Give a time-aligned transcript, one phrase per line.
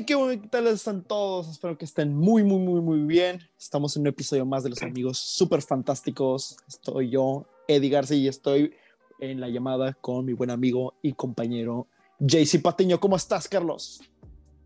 [0.00, 1.46] Hey, qué, bueno, ¿qué tal están todos?
[1.50, 3.38] Espero que estén muy, muy, muy, muy bien.
[3.58, 6.56] Estamos en un episodio más de los amigos súper fantásticos.
[6.66, 8.72] Estoy yo, Eddie García, y estoy
[9.18, 11.86] en la llamada con mi buen amigo y compañero
[12.18, 12.98] JC Patiño.
[12.98, 14.00] ¿Cómo estás, Carlos?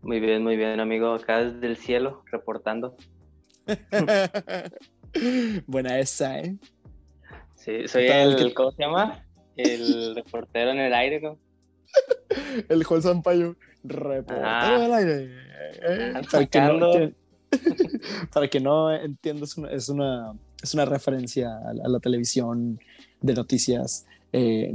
[0.01, 1.13] Muy bien, muy bien, amigo.
[1.13, 2.95] Acá desde el cielo, reportando.
[5.67, 6.55] Buena esa, ¿eh?
[7.55, 9.25] Sí, soy el, ¿cómo se llama?
[9.57, 11.37] El reportero en el aire, ¿no?
[12.69, 13.57] el Juan Sampaio,
[13.89, 14.79] reportero Ah.
[14.79, 15.23] del aire.
[15.87, 17.15] Eh, Están para, que no, que-
[18.33, 21.99] para que no entiendas, es una, es una, es una referencia a la, a la
[21.99, 22.79] televisión
[23.21, 24.69] de noticias eh,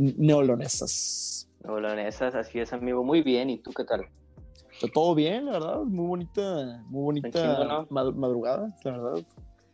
[0.55, 1.49] neolonesas.
[1.65, 3.05] Bolonesas, así es, amigo.
[3.05, 3.51] Muy bien.
[3.51, 4.07] ¿Y tú qué tal?
[4.81, 7.87] Pero todo bien, la verdad, muy bonita, muy bonita chingo, ¿no?
[7.91, 9.25] mad- madrugada, la verdad.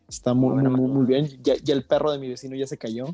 [0.08, 1.26] Está muy, Muy muy, bien.
[1.42, 3.06] Ya, ya el perro de mi vecino ya se cayó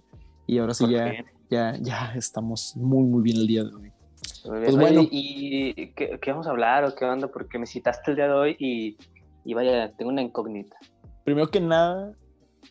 [0.47, 1.13] y ahora sí ya,
[1.51, 3.92] ya, ya estamos muy, muy bien el día de hoy.
[4.45, 5.07] Pues Oye, bueno.
[5.11, 7.29] ¿Y qué, qué vamos a hablar o qué onda?
[7.29, 8.97] Porque me citaste el día de hoy y,
[9.45, 10.77] y vaya, tengo una incógnita.
[11.25, 12.13] Primero que nada,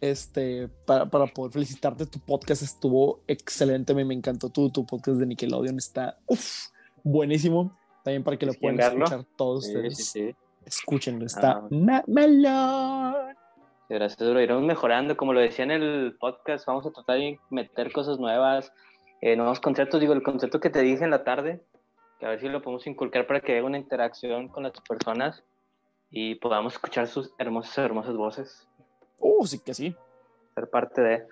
[0.02, 5.18] este, para, para poder felicitarte, tu podcast estuvo excelente, me, me encantó tu, tu podcast
[5.20, 6.68] de Nickelodeon, está uf,
[7.04, 7.78] buenísimo.
[8.04, 9.06] También para que lo ¿Sí, puedan verlo?
[9.06, 9.98] escuchar todos Sí, ustedes.
[9.98, 10.36] sí, sí.
[10.66, 12.04] Escúchenlo, está Ah.
[12.08, 13.36] melón.
[13.90, 15.16] Gracias, lo iremos mejorando.
[15.18, 18.72] Como lo decía en el podcast, vamos a tratar de meter cosas nuevas,
[19.22, 20.02] eh, nuevos conceptos.
[20.02, 21.64] Digo, el concepto que te dije en la tarde,
[22.20, 25.44] que a ver si lo podemos inculcar para que haya una interacción con las personas
[26.10, 28.68] y podamos escuchar sus hermosas, hermosas voces,
[29.22, 29.96] Uh, sí que sí.
[30.56, 31.28] ser parte de.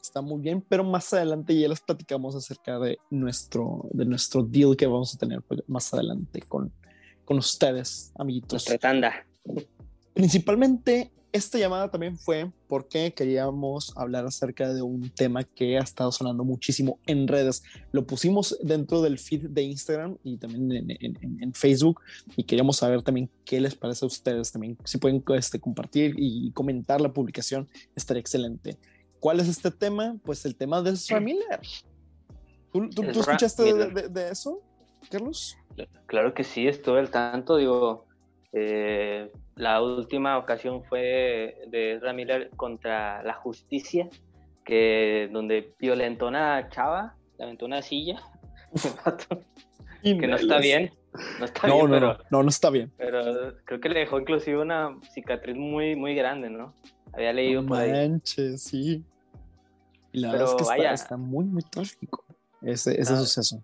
[0.00, 4.76] Está muy bien, pero más adelante ya les platicamos acerca de nuestro, de nuestro deal
[4.76, 6.72] que vamos a tener pues, más adelante con,
[7.24, 8.52] con ustedes, amiguitos.
[8.52, 9.26] Nuestra tanda.
[10.12, 16.12] Principalmente esta llamada también fue porque queríamos hablar acerca de un tema que ha estado
[16.12, 17.64] sonando muchísimo en redes.
[17.90, 22.00] Lo pusimos dentro del feed de Instagram y también en, en- en- en Facebook
[22.36, 24.52] y queríamos saber también qué les parece a ustedes.
[24.52, 28.78] También si pueden este, compartir y comentar la publicación, estaría excelente.
[29.18, 30.16] ¿Cuál es este tema?
[30.24, 31.60] Pues el tema de Ezra Miller.
[32.72, 34.62] ¿Tú, tú- tú Ezra escuchaste de, de- de eso,
[35.10, 35.56] Carlos?
[36.06, 37.56] Claro que sí, estuve al tanto.
[37.56, 38.06] Digo,
[38.52, 44.08] eh, la última ocasión fue de Miller contra la justicia,
[44.64, 48.20] que donde violentó a una chava, le aventó una silla,
[50.02, 50.90] que no está bien.
[51.38, 52.92] No está No, bien, no, pero, no, no, no está bien.
[52.96, 56.74] pero creo que le dejó inclusive una cicatriz muy, muy grande, ¿no?
[57.12, 57.92] Había leído No por ahí.
[57.92, 59.04] manches, sí.
[60.12, 60.92] Y la Pero verdad es que vaya.
[60.92, 62.24] está, muy, muy trágico
[62.62, 63.16] ese, ese Ah.
[63.18, 63.62] suceso.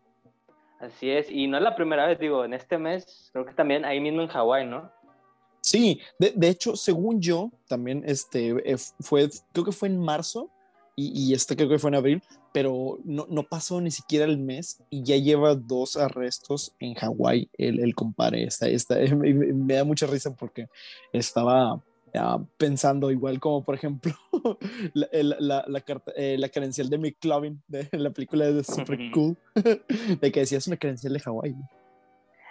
[0.78, 3.84] Así es, y no es la primera vez, digo, en este mes, creo que también
[3.84, 4.90] ahí mismo en Hawái, ¿no?
[5.70, 10.50] Sí, de, de hecho, según yo, también este, eh, fue, creo que fue en marzo
[10.96, 12.22] y, y este creo que fue en abril,
[12.52, 17.48] pero no, no pasó ni siquiera el mes y ya lleva dos arrestos en Hawái,
[17.56, 17.94] el, el
[18.62, 20.66] está, me, me- da mucha risa porque
[21.12, 21.80] estaba
[22.14, 24.12] ah, pensando igual como, por ejemplo,
[24.94, 25.08] la,
[25.38, 29.36] la, la, carta- eh, la credencial de McLovin de la película de Super Cool,
[30.20, 31.54] de que decía es una credencial de Hawái.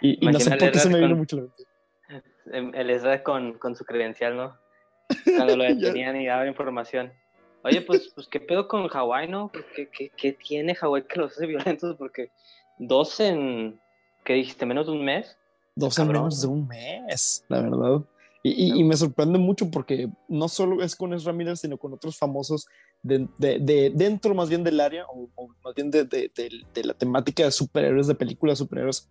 [0.02, 1.64] Y, y no sé por qué se me vino mucho la mente.
[2.52, 4.58] Em, El Ezra con, con su credencial, ¿no?
[5.26, 7.12] Cuando lo detenían y daba información.
[7.64, 9.52] Oye, pues, pues ¿qué pedo con Hawái, no?
[9.76, 11.96] ¿Qué, qué, qué tiene Hawái que los hace violentos?
[11.98, 12.32] Porque
[12.78, 13.80] dos en,
[14.24, 14.66] ¿qué dijiste?
[14.66, 15.38] ¿Menos de un mes?
[15.76, 18.02] Dos en menos de un mes, la verdad.
[18.44, 21.94] Y, y- y me sorprende mucho porque no solo es con Ezra Miller, sino con
[21.94, 22.66] otros famosos
[23.04, 26.94] de, de- de- dentro más bien del área, o, o más bien de, de- la
[26.94, 29.10] temática de superhéroes, de películas superhéroes,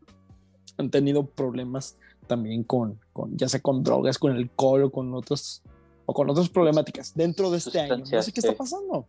[0.78, 1.98] han tenido problemas
[2.28, 5.62] también con, con ya sea con drogas, con alcohol o con otros
[6.06, 7.96] o con otras problemáticas dentro de este año.
[7.96, 9.04] No sé qué está pasando.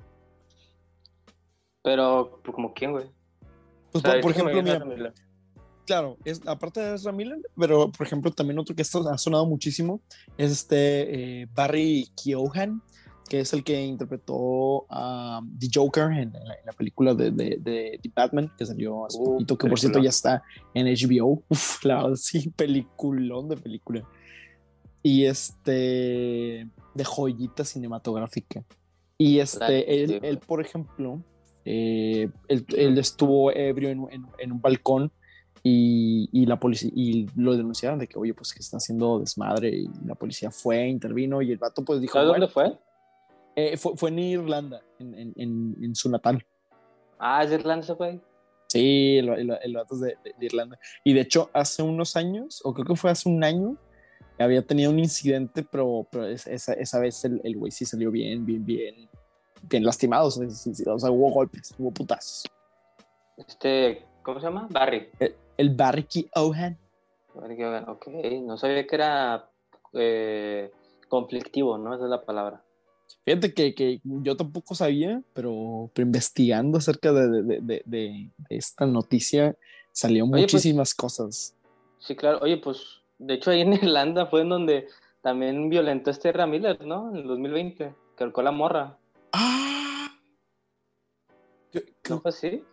[1.84, 3.06] Pero, ¿como quién, güey?
[3.92, 5.14] Pues, O sea, por, ejemplo, mira,
[5.86, 9.48] claro, es, aparte de Ezra Miller, pero por ejemplo también otro que esto ha sonado
[9.48, 10.02] muchísimo
[10.38, 12.84] es este eh, Barry Keoghan,
[13.30, 17.58] que es el que interpretó a The Joker en, la, en la película de, de,
[17.62, 21.44] de The Batman, que salió hace Uh, poquito, que por cierto ya está en HBO.
[21.48, 24.04] Uf, la verdad, sí, peliculón de película.
[25.02, 28.64] Y este, de joyita cinematográfica.
[29.18, 31.22] Y este, él, él, por ejemplo,
[31.66, 35.12] eh, él, él estuvo ebrio en, en- en un balcón
[35.62, 39.70] y, y la policía y lo denunciaron de que, oye, pues que está haciendo desmadre
[39.70, 42.80] y la policía fue, intervino y el vato pues dijo, ¿Sabes bueno, dónde fue?
[43.74, 46.46] Eh, fue, fue en Irlanda, en, en- en- en su natal.
[47.18, 48.22] Ah, es de Irlanda ese güey.
[48.68, 50.78] Sí, el, el, el vato es de, de- de Irlanda.
[51.04, 53.76] Y de hecho, hace unos años, o creo que fue hace un año,
[54.38, 58.12] había tenido un incidente, pero, pero es- esa, esa vez el el güey sí salió
[58.12, 59.10] bien, bien, bien,
[59.64, 60.28] bien lastimado.
[60.28, 62.46] O sea, hubo golpes, hubo putazos.
[63.38, 64.68] Este, ¿cómo se llama?
[64.70, 65.10] Barry.
[65.20, 66.78] El, el Barry Keoghan.
[67.88, 68.08] Ok,
[68.44, 69.50] no sabía que era
[69.94, 70.72] eh,
[71.08, 71.96] conflictivo, ¿no?
[71.96, 72.62] Esa es la palabra.
[73.26, 79.56] Fíjate que, que yo tampoco sabía, pero, investigando acerca de, de, de, de, esta noticia
[79.92, 81.56] salió pues muchísimas cosas.
[82.00, 82.40] Sí, claro.
[82.42, 84.88] Oye, pues de hecho ahí en Irlanda fue en donde
[85.22, 87.10] también violentó este Ramiller, ¿no?
[87.10, 88.98] En el 2020, que ahorcó la morra.
[89.34, 90.12] ¡Ah!
[92.10, 92.64] ¿No fue así?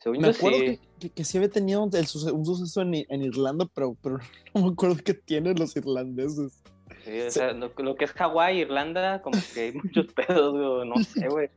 [0.00, 0.80] Según me acuerdo sí.
[0.98, 4.18] Que, que, sí había tenido un suceso en, en, Irlanda, pero, pero
[4.54, 6.62] no me acuerdo qué tienen los irlandeses.
[7.04, 10.94] Sí, o sea, lo, que es Hawái, Irlanda, como que hay muchos pedos, güey, no
[11.04, 11.50] sé, güey.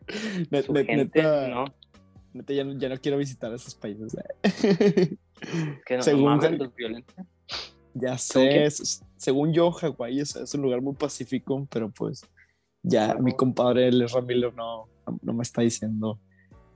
[0.50, 1.66] neta, ¿no?
[2.34, 4.16] Neta, ya, ya, no quiero visitar esos países.
[4.16, 5.18] Eh.
[5.86, 6.40] Que no, Según,
[6.76, 7.16] violentos.
[7.94, 8.68] Ya sé,
[9.16, 12.24] según yo, Hawái es, es, un lugar muy pacífico, pero pues
[12.84, 14.88] ya mi compadre Les Ramírez no,
[15.24, 16.20] no me está diciendo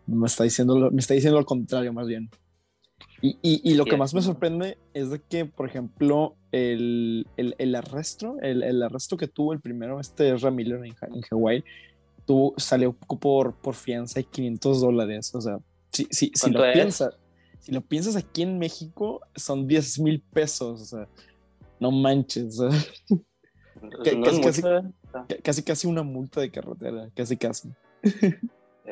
[0.08, 2.30] me está diciendo, me está diciendo lo contrario más bien.
[3.22, 7.76] Y, y, lo que más me sorprende es de que, por ejemplo, el, el, el
[7.76, 11.64] arresto, el, el, arresto que tuvo el primero, este Ramiller en, en Hawái,
[12.26, 15.34] tuvo, salió por, por fianza de 500 dólares.
[15.34, 15.60] O sea,
[15.92, 17.18] si, si, si lo piensas,
[17.60, 20.82] si lo piensas aquí en México, son 10 mil pesos.
[20.82, 21.08] O sea,
[21.80, 22.60] no manches.
[24.04, 24.62] casi, casi,
[25.44, 27.70] casi, casi una multa de carretera, casi, casi.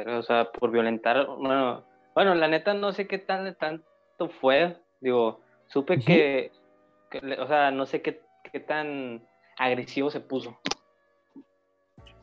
[0.07, 1.83] o sea, por violentar, bueno,
[2.15, 6.51] bueno, la neta no sé qué tan, tanto fue, digo, supe que,
[7.17, 8.21] o sea, no sé qué,
[8.51, 9.27] qué, tan
[9.57, 10.57] agresivo se puso.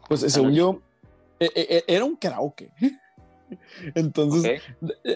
[0.09, 0.81] Pues según yo,
[1.41, 2.73] e, e, e, era un karaoke.
[3.95, 4.63] Entonces,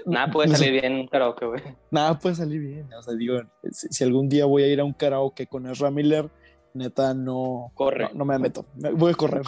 [0.07, 1.63] nada puede salir bien en un karaoke, güey.
[1.91, 2.93] Nada puede salir bien.
[2.93, 3.41] O sea, digo,
[3.73, 6.31] si, algún día voy a ir a un karaoke con Ezra Miller,
[6.75, 8.11] neta no, corre.
[8.15, 9.43] no, me meto, voy a correr.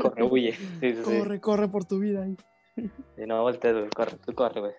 [0.00, 0.56] Corre, huye.
[1.04, 2.36] corre, corre por tu vida ahí.
[2.76, 4.72] Y no voltees, güey, corre, tú corre, güey.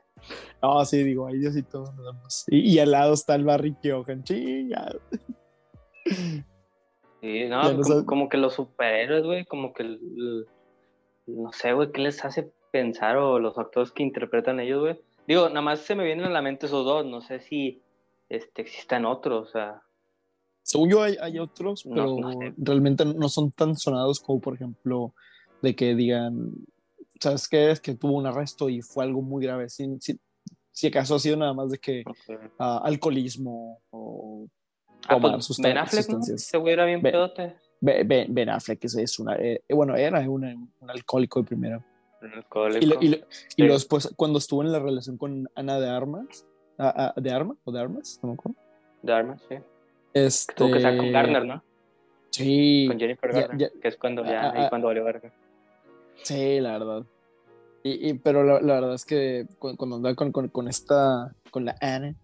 [0.61, 2.43] No, sí, digo, ahí Diosito, nos damos.
[2.47, 4.99] Y, y, al lado está el Barry Keoghan, chingado.
[7.21, 9.97] Sí, no, como, que los superhéroes, güey, como que,
[11.27, 14.99] no sé, güey, ¿qué les hace pensar o los actores que interpretan ellos, güey?
[15.27, 17.81] Digo, nada más se me vienen a la mente esos dos, no sé si
[18.29, 19.83] este, existan otros, o sea,
[20.63, 22.17] según yo hay, hay otros, pero
[22.57, 25.13] realmente no son tan sonados como, por ejemplo,
[25.61, 26.53] de que digan,
[27.21, 27.71] ¿sabes qué?
[27.71, 29.69] Es que tuvo un arresto y fue algo muy grave.
[29.69, 29.85] Si,
[30.71, 32.03] si, acaso ha sido nada más de que
[32.59, 34.47] ah, alcoholismo o
[35.07, 36.49] ah, pues, Ben Affleck, sustancias.
[36.53, 36.67] ¿no?
[36.67, 37.55] era bien pedote.
[37.79, 41.85] Ben, ben, Affleck es, una, eh, bueno, era un alcohólico de primera.
[42.79, 43.23] Y, lo, y,
[43.55, 46.45] y después, cuando estuvo en la relación con Ana de Armas,
[47.15, 47.57] ¿de Armas?
[47.63, 48.19] ¿O de Armas?
[48.21, 48.59] No me acuerdo.
[49.01, 49.55] De Armas, sí.
[50.13, 50.53] Este...
[50.53, 51.63] Tuvo que estar con Garner, ¿no?
[52.29, 52.85] Sí.
[52.87, 55.33] Con Jennifer Garner, que es cuando ya, ahí cuando valió verga.
[56.23, 57.05] Sí, la verdad.
[57.83, 61.65] Y, y pero la, la, verdad es que cuando, andaba con, con, con, esta, con
[61.65, 62.15] la Anne,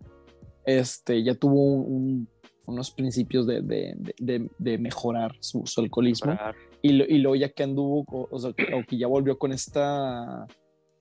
[0.66, 2.28] este, ya tuvo un,
[2.66, 6.38] unos principios de, de, de, de mejorar su, su alcoholismo.
[6.82, 10.46] Y, lo, y luego ya que anduvo, o, sea, o que ya volvió con esta...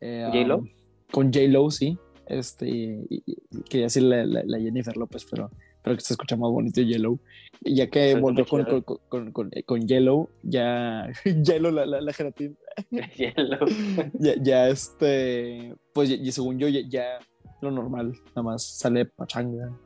[0.01, 0.45] Eh.
[0.51, 0.69] Um,
[1.13, 1.99] con J-Lo, sí.
[2.27, 3.37] Este, y, y,
[3.69, 5.51] quería decir la, la, la Jennifer López, pero
[5.87, 7.17] pero que se escucha más bonito Yellow.
[7.61, 8.65] Y ya que volvió con,
[9.09, 11.07] con, con, con, Yellow, ya.
[11.25, 12.57] Yellow, la, la, la gelatina.
[13.17, 13.69] Yellow.
[14.15, 15.77] ya, ya, este.
[15.93, 17.21] Pues y según yo, ya,
[17.61, 19.79] lo normal, nada más sale pachanga,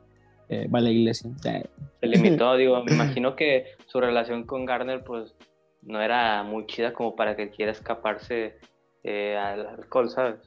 [0.49, 1.29] eh, va a la iglesia.
[1.39, 5.35] Se limitó, digo, me imagino que su relación con Garner, pues
[5.83, 8.57] no era muy chida como para que quiera escaparse
[9.03, 10.39] eh, al alcohol, ¿sabes?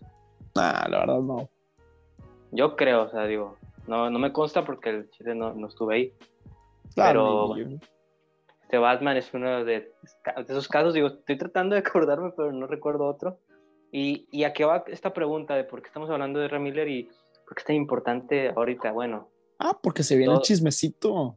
[0.57, 1.49] Nah, la verdad no.
[2.55, 3.57] Yo creo, o sea, digo,
[3.89, 6.13] no, no me consta porque el chile no, no estuve ahí.
[6.95, 7.79] Claro, pero
[8.63, 9.93] este Batman es uno de,
[10.49, 10.95] esos casos.
[10.95, 13.41] Digo, estoy tratando de acordarme, pero no recuerdo otro.
[13.91, 17.11] Y, y a qué va esta pregunta de por qué estamos hablando de Ramiller y
[17.45, 18.93] por qué es tan importante ahorita.
[18.93, 19.29] Bueno.
[19.59, 21.37] Ah, porque se viene el chismecito.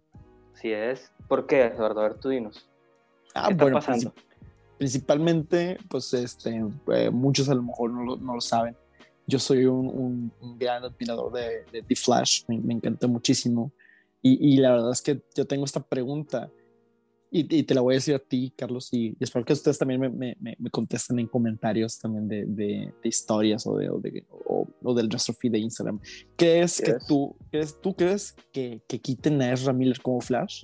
[0.54, 1.12] Sí es.
[1.28, 2.02] ¿Por qué, Eduardo?
[2.02, 2.70] A ver, tú dinos.
[3.34, 4.14] Ah, bueno, pasando?
[4.78, 8.76] principalmente, pues este, eh, muchos a lo mejor no lo, no lo saben
[9.28, 13.72] yo soy un, un, gran admirador de, de The Flash, me, me encanta muchísimo.
[14.22, 16.50] Y, y, la verdad es que yo tengo esta pregunta
[17.30, 20.00] y, y, te la voy a decir a ti, Carlos, y, espero que ustedes también
[20.00, 24.26] me, me, me contesten en comentarios también de, de, de historias o, de, o, de,
[24.82, 26.00] o, del restro feed de Instagram.
[26.38, 30.64] ¿Crees que tú, crees, tú crees que, que quiten a Ezra Miller como Flash?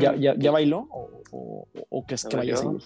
[0.00, 2.80] ¿Ya, ya, ya bailó o, o, o crees que vaya a seguir?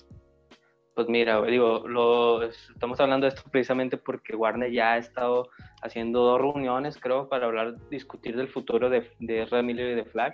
[0.97, 5.51] Pues mira, digo, lo, estamos hablando de esto precisamente porque Warner ya ha estado
[5.83, 10.05] haciendo dos reuniones, creo, para hablar, discutir del futuro de, de Red Miller y de
[10.07, 10.33] Flash.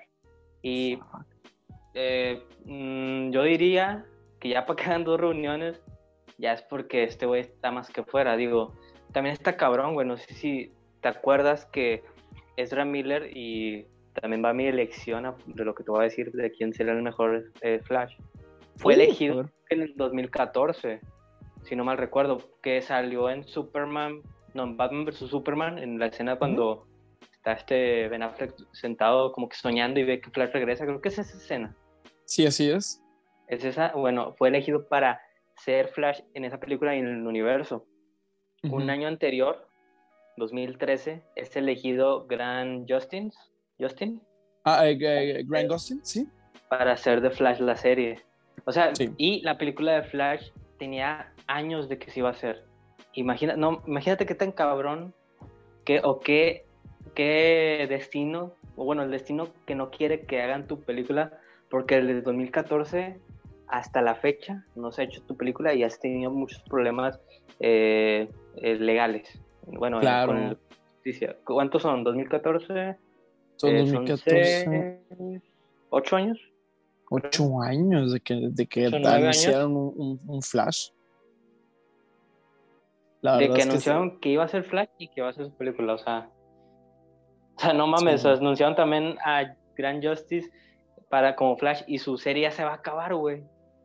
[0.62, 1.00] Y
[1.94, 4.06] eh, mm, yo diría
[4.38, 5.82] que ya para que hagan dos reuniones,
[6.38, 8.36] ya es porque este güey está más que fuera.
[8.36, 8.72] Digo,
[9.12, 10.06] también está cabrón, güey.
[10.06, 12.04] No sé si te acuerdas que
[12.56, 16.52] Ezra Miller y también va mi elección de lo que te voy a decir de
[16.52, 18.14] quién será el mejor eh, Flash.
[18.76, 21.00] Fue Uh, elegido en el 2014,
[21.64, 24.22] si no mal recuerdo, que salió en Superman,
[24.54, 25.30] no, en Batman vs.
[25.30, 26.86] Superman, en la escena cuando
[27.32, 31.08] está este Ben Affleck sentado como que soñando y ve que Flash regresa, creo que
[31.08, 31.76] es esa escena.
[32.24, 33.02] Sí, así es.
[33.48, 35.20] Es esa, bueno, fue elegido para
[35.56, 37.86] ser Flash en esa película y en el universo.
[38.64, 39.68] Un año anterior,
[40.36, 43.32] 2013, es elegido Grant Justin,
[43.78, 44.22] Justin
[44.64, 46.28] Ah, eh, eh, Grant Gustin, sí.
[46.68, 48.20] para hacer de Flash la serie.
[48.64, 49.10] O sea, Sí.
[49.16, 52.64] y la película de Flash tenía años de que se iba a hacer.
[53.14, 55.14] Imagina, no, imagínate qué tan cabrón
[55.84, 56.64] que, o qué,
[57.14, 61.38] qué destino, o bueno, el destino que no quiere que hagan tu película,
[61.70, 63.18] porque desde 2014
[63.68, 67.18] hasta la fecha no se ha hecho tu película y has tenido muchos problemas
[67.60, 69.40] eh, eh, legales.
[69.66, 70.32] Bueno, Claro.
[70.32, 70.58] con
[70.94, 71.36] justicia.
[71.44, 72.04] ¿Cuántos son?
[72.04, 72.96] ¿2014?
[73.56, 75.04] Son Eh, 2014.
[75.08, 75.42] seis-
[75.90, 76.38] ¿Ocho años?
[77.14, 80.88] Ocho años de que, de que anunciaron un, un- un Flash.
[83.20, 85.52] La de que anunciaron que iba a ser Flash y que iba a ser su
[85.54, 86.28] película, o sea,
[87.56, 88.26] o sea, no mames, Sí.
[88.26, 90.50] o sea, anunciaron también a Grand Justice
[91.08, 93.44] para como Flash y su serie ya se va a acabar, güey.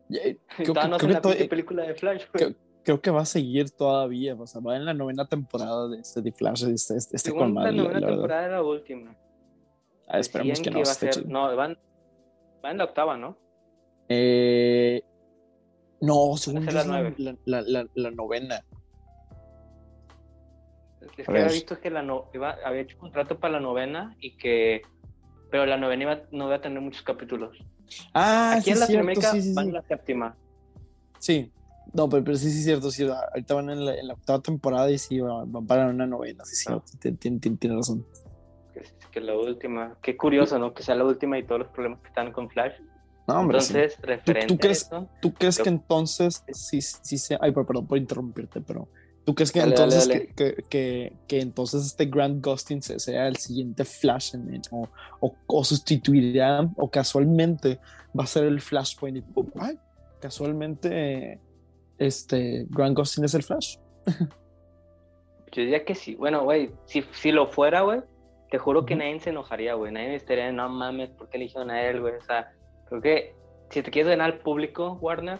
[0.09, 2.55] Creo, que, no creo hacen que la todavía- pinche película de Flash, güey.
[2.83, 4.35] creo que va a seguir todavía.
[4.35, 6.63] O sea, va en la novena temporada de este de Flash.
[6.63, 9.15] Este, este, este con la novena la temporada era la última.
[10.07, 10.85] Ah, esperemos que no.
[10.85, 11.77] ser- no, van,
[12.71, 13.37] en la octava, ¿no?
[14.09, 15.01] Eh,
[16.01, 17.13] no, según yo la nueve.
[17.17, 18.63] la, la, la- la novena.
[21.01, 24.35] Es que había visto que la no, iba, había hecho contrato para la novena y
[24.37, 24.81] que...
[25.49, 27.57] Pero la novena iba, no iba a tener muchos capítulos.
[28.13, 29.69] Ah, Aquí sí, en Latinoamérica sí, sí, van sí.
[29.69, 30.37] en la séptima.
[31.19, 31.51] Sí,
[31.93, 32.91] no, pero, pero sí, sí, es cierto.
[32.91, 36.05] Sí, ahorita van en la, en la octava temporada y sí, van, van para una
[36.05, 36.43] novena.
[36.43, 36.81] Sí, Ah.
[36.85, 38.05] sí, tiene, tiene, tiene- tiene razón.
[39.19, 39.97] Que la última.
[40.01, 40.73] Qué curioso, ¿no?
[40.73, 42.73] Que sea la última y todos los problemas que están con Flash.
[43.27, 43.73] No, hombre, sí.
[43.75, 47.37] Entonces, referente tú crees- a eso, ¿Tú crees Yo- que entonces sí, sí se...
[47.41, 48.87] Ay, perdón por interrumpirte, pero...
[49.25, 50.27] ¿Tú crees que Dale, entonces dale.
[50.27, 54.61] Que, que, que, que entonces este Grant Gustin se- sea el siguiente Flash en, en-
[54.71, 54.87] o,
[55.19, 57.79] o, o sustituirá o casualmente
[58.17, 59.23] va a ser el Flashpoint y
[59.59, 59.77] ay,
[60.21, 61.41] casualmente
[61.97, 63.75] este Grant Gustin es el Flash?
[65.51, 66.15] yo diría que sí.
[66.15, 67.99] Bueno, güey, si, si lo fuera, güey,
[68.49, 69.91] te juro que nadie se enojaría, güey.
[69.91, 72.15] Nadie estaría, no mames, ¿por qué eligieron a él, güey?
[72.15, 72.51] O sea,
[72.87, 73.35] creo que
[73.69, 75.39] si te quieres ganar al público, Warner,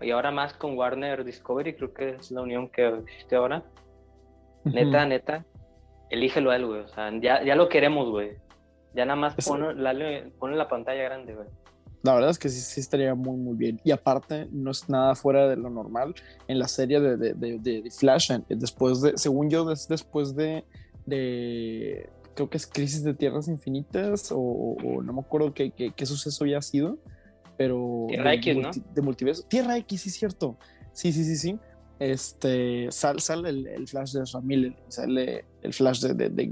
[0.00, 3.62] y ahora más con Warner Discovery, creo que es la unión que existe ahora.
[4.64, 5.08] Neta, Ujú.
[5.08, 5.44] neta,
[6.10, 6.80] elígelo a él, güey.
[6.80, 8.32] O sea, ya, ya lo queremos, güey.
[8.94, 11.48] Ya nada más ponle la pantalla grande, güey.
[12.02, 13.80] La verdad es que sí, sí estaría muy, muy bien.
[13.82, 16.14] Y aparte, no es nada fuera de lo normal
[16.46, 18.30] en la serie de, de, de, de- Flash.
[18.48, 20.64] Después de, según yo, des- después de,
[21.06, 25.92] de, creo que es Crisis de Tierras Infinitas o, o no me acuerdo qué, qué,
[25.92, 26.98] qué suceso ya ha sido,
[27.56, 28.06] pero...
[28.08, 28.70] Tierra de, X, ¿no?
[28.94, 29.42] De multiverso.
[29.48, 30.58] Tierra X, sí, cierto.
[30.92, 31.58] Sí, sí, sí, sí.
[32.00, 36.46] Este, sal- sale el, el Flash de Ezra Miller, sale el Flash de, de, de,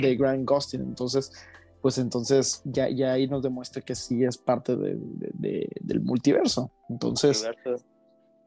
[0.00, 0.82] de Grant Gustin.
[0.82, 1.32] Entonces,
[1.80, 6.00] pues entonces ya, ya ahí nos demuestra que sí es parte de- de- de- del
[6.00, 6.72] multiverso.
[6.88, 7.48] Entonces,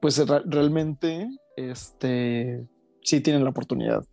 [0.02, 2.66] pues re- realmente, este,
[3.02, 4.04] sí tienen la oportunidad.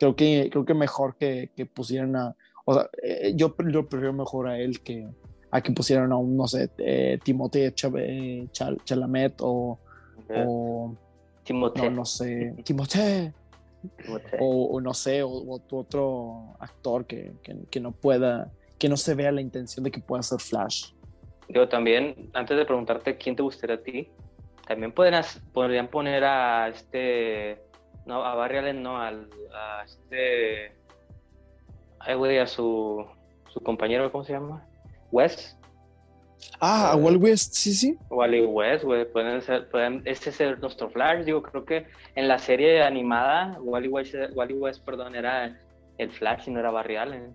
[0.00, 4.14] Creo que, creo que mejor que, que pusieran a, o sea, eh, yo, yo prefiero
[4.14, 5.06] mejor a él que
[5.52, 9.78] a que pusieran a un, no sé, eh, Timothée Chave- Chal- Chalamet o,
[10.34, 10.96] o
[11.44, 11.82] Timothée.
[11.82, 13.34] no, no sé, Timothée
[14.02, 14.38] Timothée.
[14.40, 18.96] o, o no sé, o, o otro- actor que, que, que no pueda, que no
[18.96, 20.92] se vea la intención de que pueda ser Flash.
[21.48, 24.08] Digo, también, antes de preguntarte quién te gustaría a ti,
[24.66, 27.60] también podrían, podrían poner a este,
[28.06, 30.72] no, a Barry Allen, no, al, a este,
[32.00, 33.04] ay, güey, a su,
[33.52, 34.66] su compañero, ¿cómo se llama?
[35.10, 35.56] Wes,
[36.58, 37.98] Ah, a Wally West, sí, sí.
[38.08, 42.38] Wally West, güey, pueden ser, pueden, este es nuestro Flash, digo, creo que en la
[42.38, 45.58] serie animada, Wally West, Wally West, perdón, era
[45.98, 47.34] el Flash y no era Barry Allen.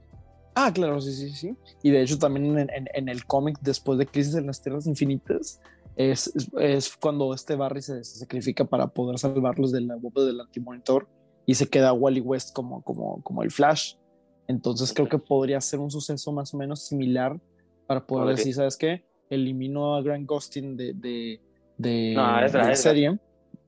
[0.55, 1.55] Ah, claro, sí, sí, sí.
[1.83, 4.87] Y de hecho también en, en- en el cómic, después de Crisis en las Tierras
[4.87, 5.61] Infinitas,
[5.95, 10.39] es, es, cuando este Barry se, se sacrifica para poder salvarlos de la bomba del
[10.41, 11.07] antimonitor
[11.45, 13.95] y se queda Wally West como, como, como el Flash.
[14.47, 17.39] Entonces creo que podría ser un suceso más o menos similar
[17.87, 19.05] para poder decir, ¿sabes qué?
[19.29, 21.41] Elimino a Grant Gustin de, de,
[21.77, 23.17] de, No, es de la- serie.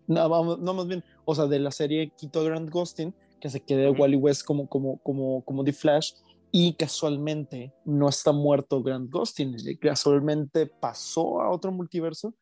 [0.07, 3.49] No, vamos, no, más bien, o sea, de la serie quito a Grant Gustin, que
[3.49, 4.01] se quede Ujú.
[4.01, 6.11] Wally West como, como, como, como The Flash,
[6.51, 12.33] y casualmente no está muerto Grant Gustin, casualmente pasó a otro multiverso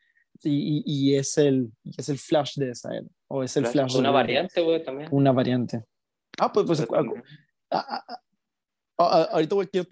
[0.43, 3.95] y, y- y es, el, es el Flash de esa era, o es el Flash,
[3.95, 5.09] una de- variante, güey, también.
[5.11, 5.83] Una variante.
[6.37, 7.13] Ah, pues, pues Pero
[7.71, 8.03] ah,
[8.97, 9.87] ah, ah, ahorita voy, quiero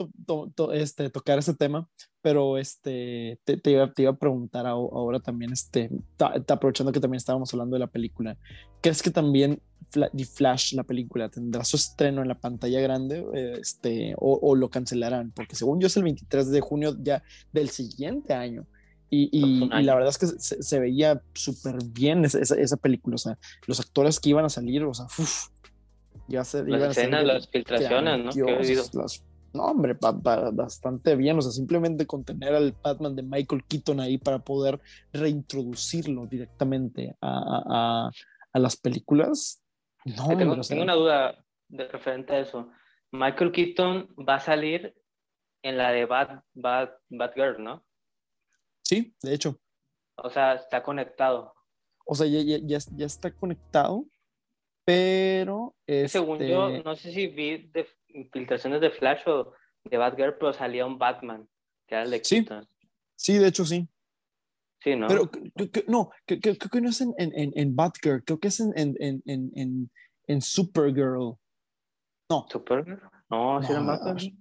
[0.73, 1.87] este, tocar ese tema,
[2.21, 7.17] pero este, te, te, iba, te iba, a preguntar ahora también, este, aprovechando que también
[7.17, 8.37] estábamos hablando de la película,
[8.81, 13.25] ¿crees que también The Flash, la película, tendrá su estreno en la pantalla grande
[13.59, 15.31] este, o, lo cancelarán?
[15.31, 18.65] Porque según yo es el 23 de junio ya del siguiente año.
[19.09, 23.37] Y, y, la verdad es que se, veía súper bien esa, esa, película, o sea,
[23.67, 25.49] los actores que iban a salir, o sea, uff,
[26.27, 29.05] ya se las escenas, las filtraciones, ¿no?
[29.53, 31.37] no, hombre, bastante bien.
[31.37, 34.79] O sea, simplemente con tener al Batman de Michael Keaton ahí para poder
[35.11, 38.09] reintroducirlo directamente a,
[38.53, 39.61] las películas.
[40.05, 42.69] No, tengo, una duda de referente a eso.
[43.11, 44.95] Michael Keaton va a salir
[45.61, 47.85] en la de Bat, Bat, Batgirl, ¿no?
[48.83, 49.59] Sí, de hecho.
[50.15, 51.53] O sea, está conectado.
[52.05, 54.05] O sea, ya, ya, ya está conectado,
[54.85, 55.75] pero...
[56.07, 57.87] Según yo, este no sé si vi de
[58.31, 61.47] filtraciones de Flash o de Batgirl, pero salía un Batman,
[61.87, 62.45] que era el de sí.
[63.15, 63.87] sí, de hecho sí.
[64.81, 65.07] Sí, ¿no?
[65.07, 65.31] Pero
[65.87, 69.89] no, creo que no es en, en, en, Batgirl, creo que es en, en, en,
[70.27, 71.37] en Supergirl.
[72.29, 72.45] No.
[72.49, 73.01] ¿Supergirl?
[73.29, 74.37] No, sí, en Batgirl.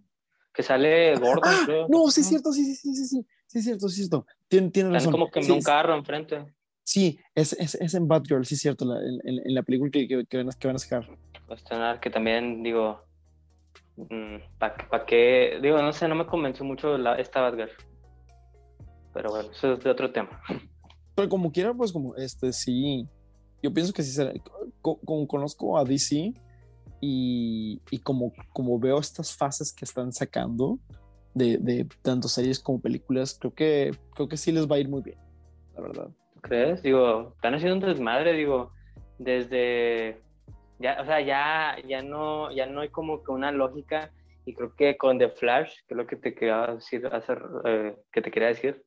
[0.52, 1.88] Que sale Gordon, ah, creo.
[1.88, 4.26] No, sí es cierto, sí, sí, sí, sí, sí, sí, es cierto, sí es cierto.
[4.48, 5.12] Tiene, tiene razón.
[5.12, 6.44] como que en un carro enfrente.
[6.84, 10.08] Sí, es, es, es en Batgirl, sí es cierto, la, en, en, la película que,
[10.08, 11.08] que, que, van, a, que van a sacar.
[11.46, 13.00] Cuestionar que también, digo,
[13.96, 15.58] mm, ¿para pa qué?
[15.62, 17.70] Digo, no sé, no me convenció mucho la, esta Batgirl.
[19.14, 20.40] Pero bueno, eso es de otro tema.
[21.14, 23.06] Pero como quiera, pues como, este, sí,
[23.62, 24.32] yo pienso que sí será,
[24.80, 26.32] como, conozco a DC
[27.00, 30.78] y, y, como, como veo estas fases que están sacando
[31.34, 34.88] de, de tanto series como películas, creo que, creo que sí les va a ir
[34.88, 35.18] muy bien,
[35.74, 36.10] la verdad.
[36.42, 36.82] ¿Crees?
[36.82, 38.72] Digo, están haciendo un desmadre, digo,
[39.18, 40.20] desde
[40.78, 44.12] ya, o sea, ya, ya no, ya no hay como que una lógica
[44.44, 47.96] y creo que con The Flash, que es lo que te quería decir, hacer, eh,
[48.12, 48.84] que te quería decir,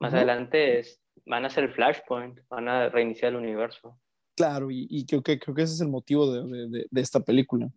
[0.00, 3.98] más adelante es, van a hacer Flashpoint, van a reiniciar el universo.
[4.36, 7.70] Claro, y, creo, que, creo que ese es el motivo de, de, de esta película.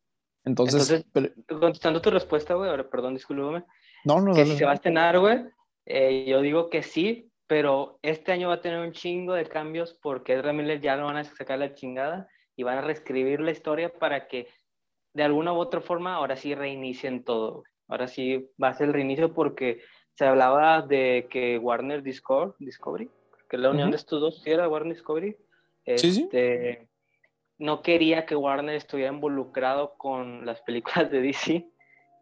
[0.44, 1.06] Entonces,
[1.48, 3.64] contestando tu respuesta, güey, ahora perdón, discúlpame.
[4.04, 5.46] No, no, que si se va a estrenar, güey,
[5.86, 9.98] eh, yo digo que sí, pero este año va a tener un chingo de cambios
[10.04, 13.50] porque Ezra Miller ya lo van a sacar la chingada y van a reescribir la
[13.50, 14.48] historia para que
[15.16, 17.64] de alguna u otra forma ahora sí reinicien todo.
[17.88, 19.82] Ahora sí va a ser el reinicio porque
[20.14, 23.10] se hablaba de que Warner Discovery, Discovery
[23.50, 25.36] que la unión de estos dos sí era Warner Discovery,
[25.86, 26.88] este,
[27.58, 31.68] no quería que Warner estuviera involucrado con las películas de DC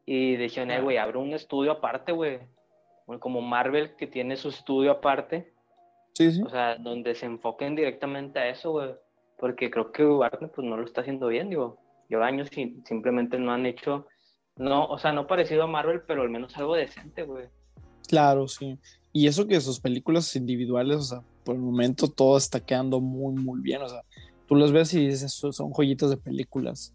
[0.06, 2.40] y dijeron, eh, güey, abre un estudio aparte, güey
[3.20, 5.54] como Marvel que tiene su estudio aparte.
[6.14, 6.42] Sí, sí.
[6.42, 8.92] O sea, donde se enfoquen directamente a eso, güey.
[9.40, 11.80] Porque creo que Warner pues no lo está haciendo bien, digo.
[12.10, 14.08] Lleva años y simplemente no han hecho,
[14.56, 17.48] no, o sea, no parecido a Marvel, pero al menos algo decente, güey.
[18.08, 18.80] Claro, sí.
[19.12, 23.36] Y eso que sus películas individuales, o sea, por el momento todo está quedando muy,
[23.36, 23.82] muy bien.
[23.82, 24.02] O sea,
[24.48, 26.94] tú los ves y dices, son joyitas de películas.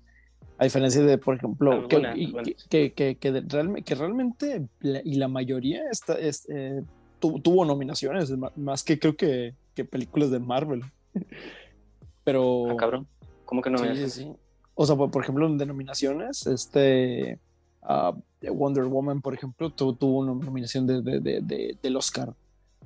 [0.62, 6.84] A diferencia de, por ejemplo, que, que, que, que, realmente, y la mayoría está, eh,
[7.18, 9.56] tuvo nominaciones, más que creo que,
[9.90, 10.84] películas de Marvel.
[12.22, 12.70] Pero.
[12.70, 13.08] Ah, cabrón.
[13.44, 14.32] ¿Cómo que no sí, sí,
[14.74, 17.40] O sea, por, ejemplo, en denominaciones, este.
[17.82, 18.14] Ah,
[18.48, 22.34] Wonder Woman, por ejemplo, tuvo una nominación de, de, del Oscar.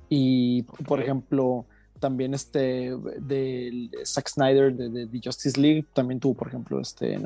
[0.08, 1.66] Y, por ejemplo,
[1.98, 7.18] también este de Zack Snyder de, de, Justice League también tuvo por ejemplo este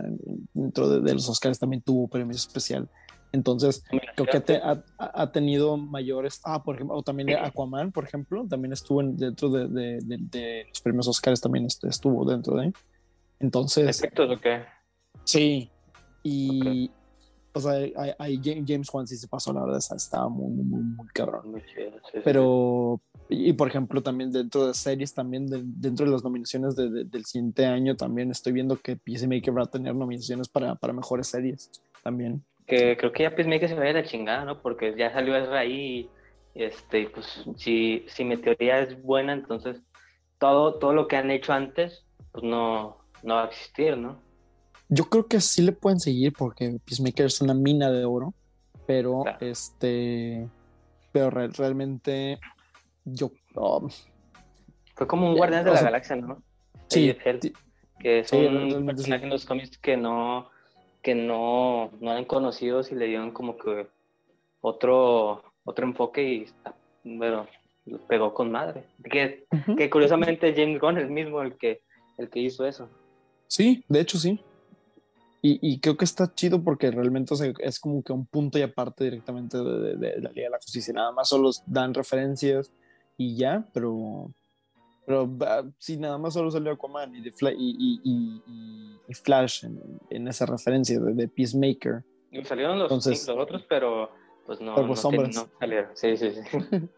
[0.53, 2.89] dentro de, los Oscars también tuvo premio especial.
[3.33, 3.85] Entonces
[4.17, 8.73] creo que ha, ha, tenido mayores ah por ejemplo o también Aquaman por ejemplo también
[8.73, 12.73] estuvo dentro de, los premios Oscars también estuvo dentro de
[13.39, 14.65] entonces efectos o qué
[15.25, 15.71] sí
[16.25, 16.91] y
[17.53, 17.73] o sea,
[18.19, 21.61] hay, James Wan sí se pasó, la verdad, estaba muy, muy, muy cabrón.
[22.25, 27.67] Pero, y por ejemplo, también dentro de series, también dentro de las nominaciones del siguiente
[27.67, 31.71] año, también estoy viendo que Peacemaker va a tener nominaciones para, para mejores series
[32.03, 32.45] también.
[32.67, 34.63] Que creo que ya Peacemaker se vaya de chingada, ¿no?
[34.63, 36.09] Porque ya salió Ezra ahí
[36.55, 39.83] y, este, pues, si, si mi teoría es buena, entonces
[40.39, 44.30] todo, todo lo que han hecho antes, pues no, no va a existir, ¿no?
[44.93, 48.35] Yo creo que sí le pueden seguir porque Peacemaker es una mina de oro,
[48.87, 50.49] pero este,
[51.13, 52.41] pero realmente
[53.05, 53.31] yo...
[53.55, 53.89] Um,
[54.97, 56.43] Fue como un guardián de la galaxia, ¿no?
[56.89, 57.15] Sí.
[58.01, 60.51] que es un personaje en los cómics que no,
[61.03, 63.87] que no, no eran conocidos y le dieron como que
[64.61, 66.47] otro, otro enfoque y
[67.05, 67.47] bueno,
[68.09, 68.87] pegó con madre.
[69.09, 71.83] Que, que curiosamente James Gunn es el mismo el que,
[72.19, 72.89] el que hizo eso.
[73.47, 74.41] Sí, de hecho sí.
[75.43, 79.57] Y, creo que está chido porque realmente es como que un punto y aparte directamente
[79.57, 80.93] de, la Liga de la Justicia.
[80.93, 82.71] Nada más solo dan referencias
[83.17, 84.31] y ya, pero,
[85.07, 85.31] pero
[85.79, 89.65] sí, nada más solo salió Aquaman y, de y, Flash
[90.11, 92.05] en, esa referencia de, Peacemaker.
[92.45, 94.11] salieron los, otros, pero
[94.45, 95.91] pues no, pues no, salieron.
[95.95, 96.41] Sí, sí, sí.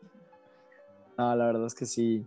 [1.16, 2.26] no, la verdad es que sí,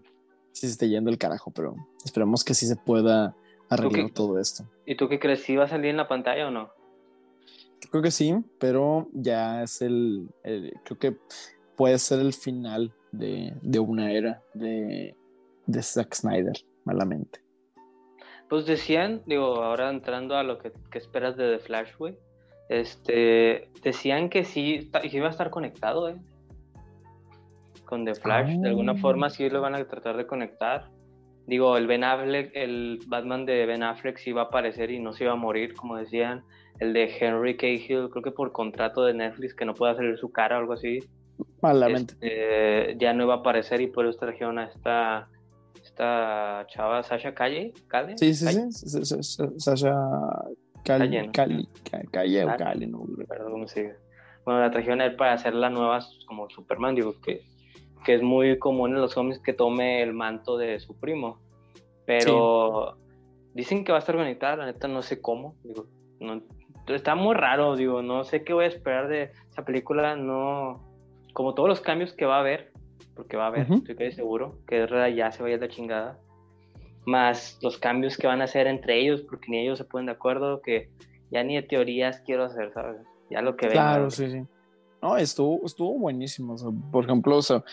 [0.53, 1.75] sí se está yendo el carajo, pero
[2.05, 3.35] esperamos que sí se pueda
[3.69, 4.65] arreglar todo esto.
[4.85, 5.43] ¿Y tú qué crees?
[5.43, 6.69] ¿Si va a salir en la pantalla o no?
[7.89, 11.17] creo que sí, pero ya es el, creo que
[11.75, 15.15] puede ser el final de, una era de,
[15.65, 17.39] de Zack Snyder, malamente.
[18.49, 22.17] Pues decían, digo, ahora entrando a lo que, esperas de The Flash, güey,
[22.69, 26.17] este, decían que sí, que iba a estar conectado, eh,
[27.85, 28.97] con The Flash, de alguna ah.
[28.97, 30.89] forma sí lo van a tratar de conectar,
[31.47, 35.13] Digo, el Ben Affleck, el Batman de Ben Affleck sí iba a aparecer y no
[35.13, 36.43] se iba a morir, como decían.
[36.79, 40.31] El de Henry Cahill, creo que por contrato de Netflix, que no puede salir su
[40.31, 40.99] cara o algo así.
[41.61, 42.15] Malamente.
[42.19, 45.29] Este, ya no iba a aparecer y por eso trajeron a esta,
[45.81, 47.73] esta chava, Sasha Calle.
[47.87, 48.17] ¿Calle?
[48.17, 49.23] Sí, sí, sí.
[49.57, 49.95] Sasha
[50.83, 51.29] Calle.
[51.31, 51.67] Calle,
[52.11, 53.95] Calle o Calle, no Perdón, cómo sigue.
[54.43, 57.41] Bueno, la trajeron a él para hacer la nueva como Superman, digo que
[58.05, 61.39] que es muy común en los cómics que tome el manto de su primo.
[62.05, 62.97] Pero
[63.53, 65.55] dicen que va a estar conectada, la neta no sé cómo.
[65.63, 65.87] Digo,
[66.19, 66.41] no,
[66.87, 70.83] está muy raro, digo, no sé qué voy a esperar de esa película, no.
[71.33, 72.71] Como todos los cambios que va a haber,
[73.15, 76.19] porque va a haber, estoy casi seguro, que ya se vaya de chingada.
[77.05, 80.11] Más los cambios que van a hacer entre ellos, porque ni ellos se ponen de
[80.13, 80.89] acuerdo, que
[81.31, 83.01] ya ni de teorías quiero hacer, ¿sabes?
[83.29, 84.43] Ya lo que Claro, sí, sí.
[85.01, 86.55] No, estuvo, estuvo buenísimo.
[86.91, 87.63] por ejemplo, o sea,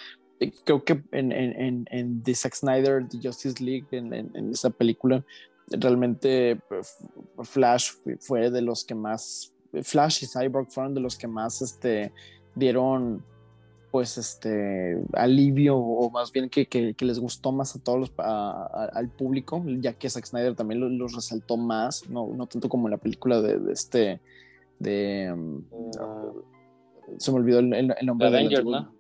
[0.51, 5.25] creo que en, en, en, The Zack Snyder, The Justice League, en, en esa película,
[5.69, 6.97] realmente pues,
[7.43, 9.53] Flash fue de los que más,
[9.83, 12.13] Flash y Cyborg fueron de los que más este,
[12.55, 13.25] dieron
[13.91, 19.11] pues este alivio o más bien que, que, les gustó más a todos los al
[19.11, 22.97] público ya que Zack Snyder también los, resaltó más no, no tanto como en la
[22.97, 24.19] película de, este
[24.79, 25.63] de um,
[26.01, 26.33] ah.
[27.19, 28.95] se me olvidó el, nombre de Avengers, ¿no?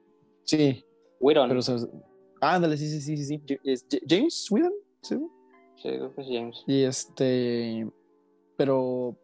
[0.44, 0.84] sí
[1.22, 1.48] Whedon.
[1.48, 1.62] Pero,
[2.40, 4.00] ah, ándale, sí, sí, sí, sí, sí.
[4.06, 5.16] James Whedon, ¿sí?
[5.76, 6.64] Sí, creo que es James.
[6.66, 7.88] Y este,
[8.56, 9.16] pero,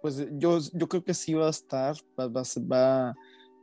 [0.00, 3.14] pues yo, yo creo que sí va a estar, va, va, va, va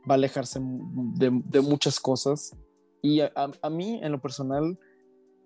[0.08, 2.56] a alejarse de, de, muchas cosas.
[3.00, 4.78] Y a, a, mí, en lo personal,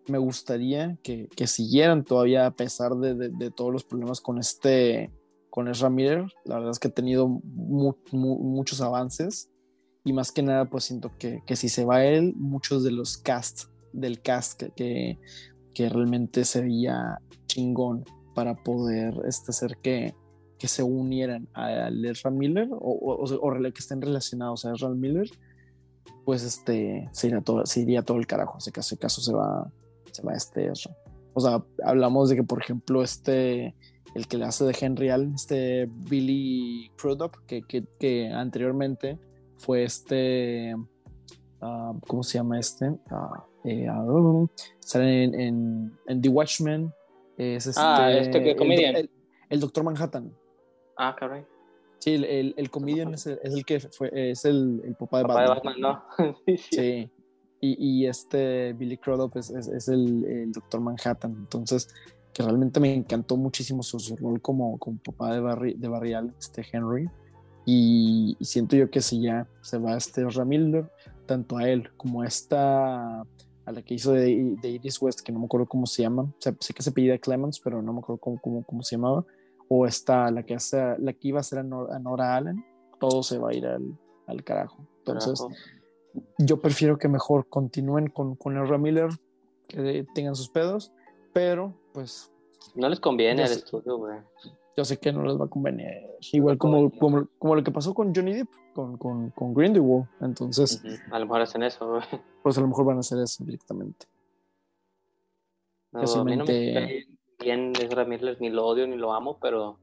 [0.08, 5.10] me gustaría que, que siguieran todavía a pesar de, de, todos los problemas con este,
[5.50, 6.26] con Ezra Miller.
[6.44, 9.50] La verdad es que ha tenido muchos avances
[10.06, 13.18] y más que nada pues siento que, que si se va él, muchos de los
[13.18, 15.18] casts del cast que,
[15.74, 20.14] que, realmente sería chingón para poder este, hacer que,
[20.60, 25.28] que se unieran a Ezra Miller o, o, que estén relacionados a Ezra Miller,
[26.24, 28.54] pues este, se iría todo, se iría todo el carajo.
[28.54, 29.68] En ese caso, se va,
[30.12, 30.96] se va este Ezra.
[31.34, 33.74] O sea, hablamos de que, por ejemplo, este,
[34.14, 39.18] el que le hace de Henry Allen, este Billy Crudup, que, que, que anteriormente
[39.58, 40.74] fue este,
[41.60, 42.88] ah, ¿cómo se llama este?
[42.88, 42.98] Uh,
[43.64, 44.48] eh, uh,
[44.80, 46.92] sale en, en, The Watchmen.
[47.36, 49.08] Es este, ah, este que comedian.
[49.48, 50.32] El, Doctor Manhattan.
[50.96, 51.44] Ah, caray.
[51.98, 55.18] Sí, el, el, el comedian es el, es el, que fue, es el, el papá
[55.18, 55.74] de papá Batman.
[55.74, 56.56] De Batman ¿no?
[56.70, 57.10] sí.
[57.60, 61.34] Y, y, este Billy Crudup es, es, es el, Doctor Manhattan.
[61.38, 61.88] Entonces,
[62.32, 66.64] que realmente me encantó muchísimo su, rol como, como papá de, Barry, de Barrial, este
[66.70, 67.08] Henry.
[67.68, 70.88] Y, siento yo que si ya se va este Ramiller,
[71.26, 75.40] tanto a él como a esta, a la que hizo de, Iris West, que no
[75.40, 78.40] me acuerdo cómo se llama, sé que se pedía Clemens, pero no me acuerdo cómo,
[78.40, 79.24] cómo, cómo se llamaba,
[79.68, 82.64] o esta, la que, hace, la que iba a ser a, Nora, Allen,
[83.00, 83.98] todo se va a ir al,
[84.28, 84.86] al carajo.
[84.98, 85.44] Entonces,
[86.38, 89.08] yo prefiero que mejor continúen con, con el Ramiller,
[89.66, 90.92] que tengan sus pedos,
[91.32, 92.30] pero pues...
[92.76, 94.18] No les conviene el estudio, güey
[94.76, 95.86] yo sé que no les va a convenir.
[96.32, 100.06] Igual como, como, como lo que pasó con Johnny Depp, con, con, con Grindelwald.
[100.20, 100.82] Entonces.
[101.10, 101.98] A lo mejor hacen eso.
[102.42, 104.06] Pues a lo mejor van a hacer eso directamente.
[105.90, 107.06] No, a mí no me
[107.40, 109.78] bien Ezra Miller, ni lo odio ni lo amo, pero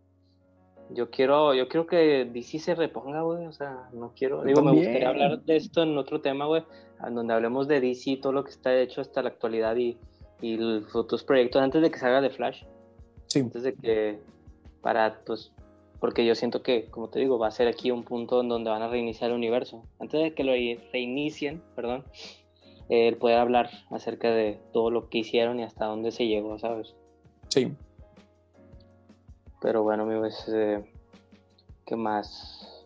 [0.90, 3.46] yo quiero, yo quiero que DC se reponga, güey.
[3.48, 4.44] O sea, no quiero.
[4.44, 6.64] Digo, me gustaría hablar de esto en otro tema, güey,
[7.12, 9.98] donde hablemos de DC y todo lo que está hecho hasta la actualidad y,
[10.42, 12.64] y los futuros proyectos antes de que salga de Flash.
[13.28, 13.40] Sí.
[13.42, 14.20] Antes de que
[14.84, 15.52] para, pues,
[16.00, 18.70] porque yo siento que, como te digo, va a ser aquí un punto en donde
[18.70, 19.84] van a reiniciar el universo.
[20.00, 20.52] Antes de que lo
[20.92, 22.04] reinicien, perdón,
[22.90, 26.94] el poder hablar acerca de todo lo que hicieron y hasta dónde se llegó, ¿sabes?
[27.48, 27.74] Sí.
[29.62, 30.84] Pero bueno, amigo, es, eh,
[31.86, 32.86] ¿qué más?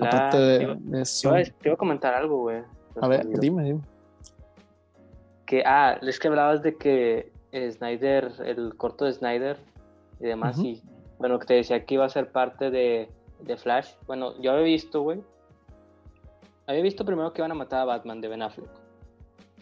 [0.00, 1.28] Aparte te de, te eso.
[1.28, 2.62] iba a- te iba a comentar algo, güey.
[3.00, 3.80] A ver, dime, dime.
[5.46, 9.56] Que, ah, es que hablabas de que eh, Snyder, el corto de Snyder
[10.20, 10.82] y demás, y
[11.18, 13.08] bueno, que te decía que iba a ser parte de,
[13.40, 13.92] de Flash.
[14.06, 15.22] Bueno, yo había visto, güey.
[16.66, 18.70] Había visto primero que iban a matar a Batman de Ben Affleck.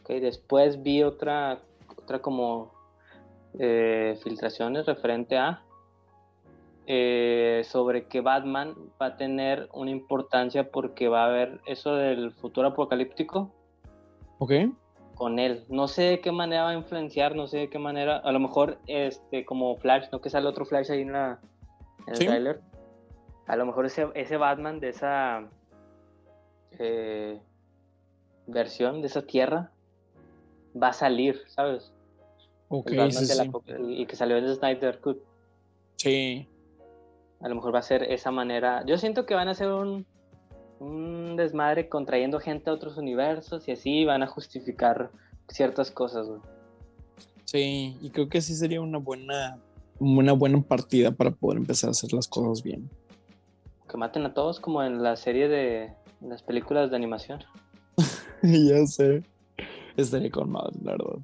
[0.00, 1.60] Ok, después vi otra,
[1.96, 2.72] otra como
[3.58, 5.62] eh, filtraciones referente a
[6.86, 12.32] eh, sobre que Batman va a tener una importancia porque va a haber eso del
[12.32, 13.52] futuro apocalíptico
[14.38, 14.52] Ok.
[15.16, 15.64] Con él.
[15.68, 18.18] No sé de qué manera va a influenciar, no sé de qué manera.
[18.18, 21.40] A lo mejor, este, como Flash, no que sale otro Flash ahí en, la,
[22.06, 22.26] en el Sí.
[22.26, 22.60] trailer.
[23.48, 25.48] A lo mejor ese, ese Batman de esa
[26.78, 27.40] eh,
[28.46, 29.72] versión, de esa tierra,
[30.80, 31.92] va a salir, ¿sabes?
[32.68, 35.18] Ok, El sí, la que salió en Snyder Cut.
[35.96, 36.48] Sí.
[37.40, 38.84] A lo mejor va a ser esa manera.
[38.86, 40.04] Yo siento que van a hacer un,
[40.78, 45.10] un desmadre contrayendo gente a otros universos y así van a justificar
[45.48, 46.40] ciertas cosas, güey.
[47.44, 49.58] Sí, y creo que sí sería una buena,
[49.98, 52.90] una buena partida para poder empezar a hacer las cosas bien.
[53.88, 57.40] Que maten a todos como en la serie de las películas de animación.
[58.42, 59.22] ya sé.
[59.96, 61.18] Estaría con madre, la verdad.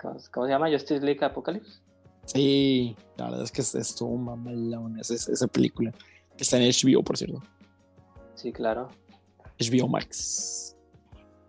[0.00, 0.70] ¿Cómo, cómo se llama?
[0.70, 1.80] Justice League Apocalypse.
[2.26, 5.92] Sí, la verdad es que es- estuvo mamalón esa, esa película.
[6.36, 7.42] Está en HBO, por cierto.
[8.38, 8.88] Sí, claro.
[9.58, 10.76] HBO Max.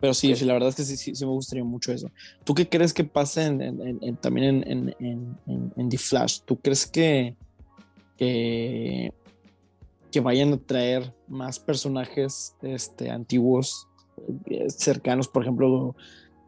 [0.01, 0.45] Pero sí, Sí.
[0.45, 2.09] la verdad es que sí, sí, sí me gustaría mucho eso.
[2.43, 5.97] ¿Tú qué crees que pase en, en- en- también en, en, en, en- en The
[5.97, 6.39] Flash?
[6.45, 7.35] ¿Tú crees que,
[8.17, 9.11] que,
[10.11, 13.87] que vayan a traer más personajes este, antiguos,
[14.45, 15.27] eh, cercanos?
[15.27, 15.95] Por ejemplo,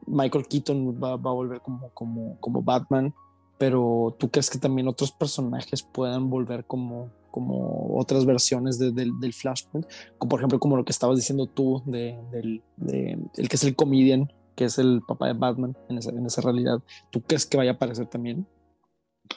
[0.08, 3.14] Michael Keaton va, va a volver como, como, como Batman,
[3.62, 9.12] pero ¿tú crees que también otros personajes puedan volver como, como otras versiones de- del,
[9.20, 9.86] del Flashpoint?
[10.18, 12.18] como por ejemplo como lo que estabas diciendo tú de,
[12.78, 16.26] de- el que es el comedian que es el papá de Batman en esa, en
[16.26, 16.80] esa realidad
[17.12, 18.48] ¿tú crees que vaya a aparecer también?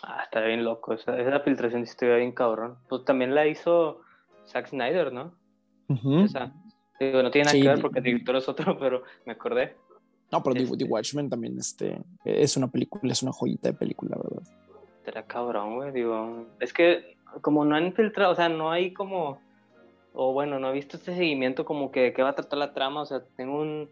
[0.03, 0.95] Ah, está bien loco.
[0.95, 2.79] Esa, esa filtración sí estuvo bien cabrón.
[2.89, 4.01] Pues también la hizo
[4.51, 5.35] Zack Snyder, ¿no?
[5.89, 6.21] Ujú.
[6.21, 6.53] Esa.
[6.99, 9.77] Digo, no tiene nada Sí, que ver porque el director es otro, pero me acordé.
[10.33, 10.77] No pero The- Este.
[10.79, 14.43] The Watchmen también este, es una película es una joyita de película ¿verdad?
[15.07, 15.93] Era cabrón, güey.
[15.93, 19.39] Digo, es que como no han filtrado, o sea, no hay como.
[20.15, 23.03] O bueno, no he visto este seguimiento como que, que va a tratar la trama.
[23.03, 23.91] O sea, tengo un.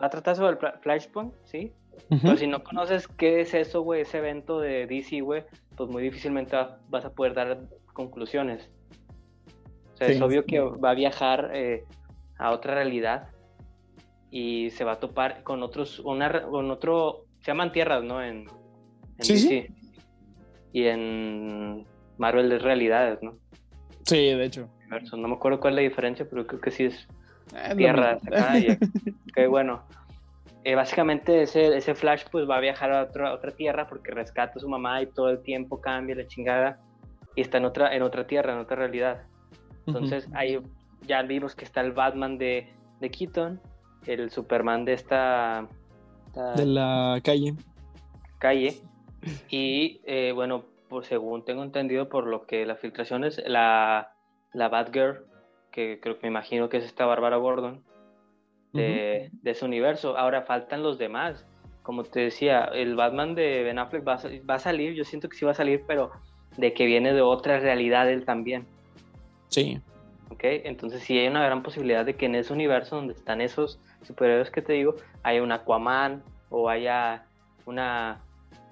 [0.00, 1.72] Va a tratar sobre el Fla- Flashpoint, ¿sí?
[2.08, 5.44] Pero si no conoces qué es eso, güey, ese evento de DC, güey,
[5.76, 7.60] pues muy difícilmente va- vas a poder dar
[7.92, 8.70] conclusiones.
[9.94, 10.14] O sea, Sí.
[10.14, 11.84] es obvio que va a viajar eh,
[12.38, 13.28] a otra realidad
[14.36, 18.22] y se va a topar con otros, una, con otro, se llaman tierras, ¿no?
[18.22, 18.46] En,
[19.16, 19.72] en Sí, DC.
[20.74, 21.86] Y en
[22.18, 23.38] Marvel es realidades, ¿no?
[24.04, 24.68] sí de hecho.
[25.16, 27.08] No me acuerdo cuál es la diferencia, pero creo que sí es
[27.70, 28.18] lo tierra.
[29.30, 29.84] Ok, bueno.
[30.64, 34.10] Eh, básicamente ese, ese Flash pues va a viajar a otra, a otra tierra porque
[34.10, 36.78] rescata a su mamá y todo el tiempo cambia la chingada
[37.36, 39.22] y está en otra, en otra tierra, en otra realidad.
[39.86, 40.58] Entonces ahí
[41.06, 42.68] ya vimos que está el Batman de,
[43.00, 43.60] de Keaton,
[44.06, 45.66] el Superman de esta,
[46.26, 47.54] esta de la calle
[48.38, 48.80] calle
[49.50, 54.14] y eh, bueno, por según tengo entendido por lo que las filtraciones, la,
[54.52, 55.24] la Batgirl,
[55.70, 57.82] que creo que me imagino que es esta Bárbara Gordon,
[58.72, 60.18] de, de ese universo.
[60.18, 61.46] Ahora faltan los demás.
[61.82, 65.28] Como te decía, el Batman de Ben Affleck va a, va a salir, yo siento
[65.28, 66.10] que sí va a salir, pero
[66.56, 68.66] de que viene de otra realidad él también.
[69.48, 69.80] sí
[70.30, 70.40] ¿ok?
[70.42, 74.50] Entonces sí hay una gran posibilidad de que en ese universo donde están esos superhéroes
[74.50, 77.26] que te digo, haya un Aquaman o haya
[77.66, 78.20] una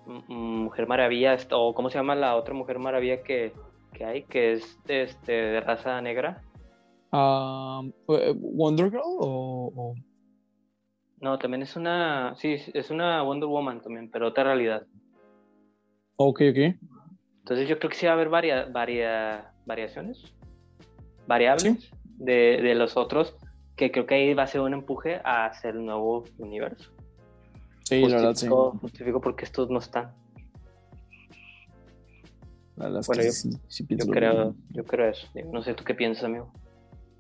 [0.06, 3.52] Mujer Maravilla, o ¿cómo se llama la otra Mujer Maravilla que,
[3.94, 4.22] que hay?
[4.24, 6.42] Que es este, de raza negra.
[7.12, 9.94] Eh, Wonder Girl o, o-
[11.20, 14.86] No, también es una, sí, es una Wonder Woman también, pero otra realidad.
[16.16, 16.76] ok ok
[17.38, 20.22] Entonces yo creo que sí va a haber varia, varia- variaciones,
[21.26, 23.34] variables de, de los otros,
[23.76, 26.90] que creo que ahí va a ser un empuje a hacer el nuevo universo.
[27.84, 30.12] sí la verdad sí Justifico, justifico porque estos no están.
[32.76, 35.26] la verdad es Bueno, que yo- sí, sí Yo creo, yo creo eso.
[35.52, 36.52] No sé tú qué piensas, amigo.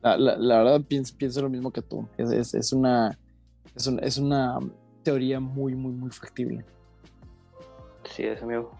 [0.02, 2.06] La, la- la verdad pienso, pienso lo mismo que tú.
[2.18, 3.16] Es, es- es una,
[3.74, 4.58] es, un- es una
[5.02, 6.64] teoría muy, muy, muy factible.
[8.10, 8.70] Sí, es amigo.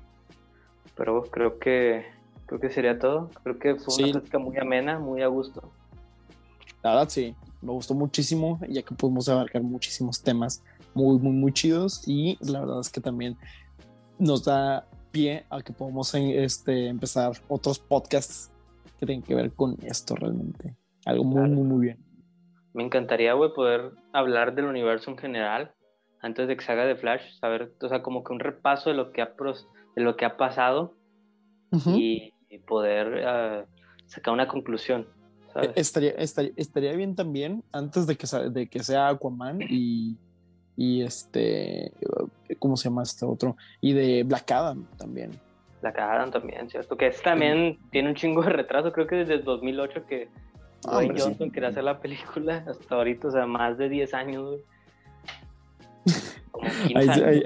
[0.96, 2.04] Pero creo que
[2.46, 3.30] creo que sería todo.
[3.42, 4.02] Creo que fue Sí.
[4.04, 5.72] una plática muy amena, muy a gusto.
[6.82, 11.52] La verdad sí, me gustó muchísimo, ya que pudimos abarcar muchísimos temas muy, muy, muy
[11.52, 12.06] chidos.
[12.06, 13.36] Y la verdad es que también
[14.18, 18.50] nos da pie a que podamos este, empezar otros podcasts
[18.98, 20.76] que tengan que ver con esto realmente.
[21.06, 21.98] Algo muy, muy, muy bien.
[22.74, 25.72] Me encantaría, güey, poder hablar del universo en general
[26.20, 28.96] antes de que se haga de Flash, saber, o sea, como que un repaso de
[28.96, 29.34] lo que ha,
[29.94, 30.96] de lo que ha pasado
[31.86, 35.06] y, poder uh, sacar una conclusión.
[35.52, 35.70] ¿sabes?
[35.76, 40.16] Estaría, estaría, estaría, bien también antes de que, de que sea Aquaman y,
[40.76, 41.92] y este,
[42.58, 43.56] ¿cómo se llama este otro?
[43.80, 45.30] Y de Black Adam también.
[45.80, 46.96] Black Adam también, ¿cierto?
[46.96, 50.28] Que este también tiene un chingo de retraso, creo que desde el 2008 que
[50.86, 54.60] ah, Dwayne Johnson quería hacer la película, hasta ahorita, o sea, más de 10 años,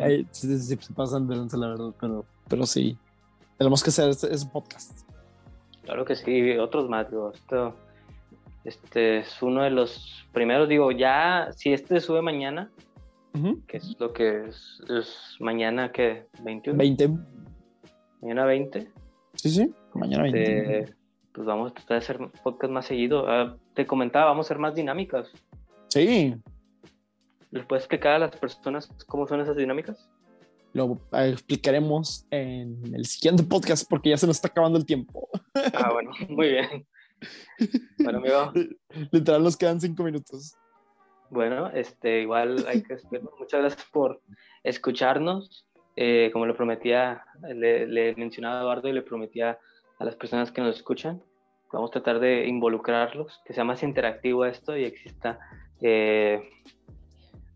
[0.00, 2.96] ahí, se pasan de lanza, la verdad, pero, pero sí.
[3.58, 5.00] Tenemos que hacer ese, podcast.
[5.82, 7.74] Claro que sí, otros más, digo, esto,
[8.64, 12.70] este es uno de los primeros, digo, ya, si este sube mañana,
[13.66, 16.78] que es lo que es, es mañana, que 21.
[16.78, 17.10] 20.
[18.20, 18.92] Mañana 20.
[19.34, 20.80] Sí, sí, mañana 20.
[20.80, 20.94] Este,
[21.32, 23.28] pues vamos a tratar de hacer podcast más seguido.
[23.28, 25.30] Ah, te comentaba, vamos a ser más dinámicas.
[25.88, 26.34] Sí,
[27.50, 30.08] ¿Les puedes explicar a las personas cómo son esas dinámicas?
[30.72, 35.28] Lo explicaremos en el siguiente podcast porque ya se nos está acabando el tiempo.
[35.74, 36.87] Ah, bueno, muy bien.
[37.98, 38.52] Bueno, amigo.
[39.11, 40.54] Literal, nos quedan cinco minutos.
[41.31, 42.96] Bueno, este, igual hay que
[43.38, 44.20] Muchas gracias por
[44.62, 45.66] escucharnos.
[45.96, 49.59] Eh, como le prometía, le, le mencionaba a Eduardo y le prometía
[49.98, 51.20] a las personas que nos escuchan,
[51.72, 55.38] vamos a tratar de involucrarlos, que sea más interactivo esto y exista
[55.81, 56.40] eh,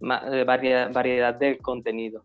[0.01, 2.25] eh, variedad, variedad de contenido.